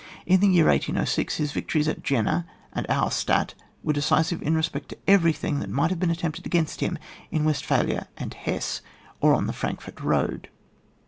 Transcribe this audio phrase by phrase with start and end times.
[0.25, 3.53] In the year 1806, his Tictories at Jena and Auerstadt
[3.83, 6.97] were decisiye in respect to everything that might have been attempted against him
[7.29, 8.81] in West phalia and Hesse,
[9.19, 10.49] or on the Frankfort road.